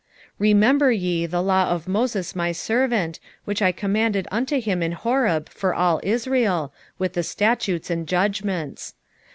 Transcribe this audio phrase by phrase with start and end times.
[0.33, 4.93] 4:4 Remember ye the law of Moses my servant, which I commanded unto him in
[4.93, 8.95] Horeb for all Israel, with the statutes and judgments.